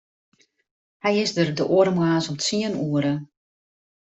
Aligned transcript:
Hy 1.03 1.13
is 1.23 1.31
der 1.37 1.49
de 1.57 1.65
oare 1.75 1.91
moarns 1.97 2.29
om 2.31 2.37
tsien 2.39 2.75
oere. 2.87 3.13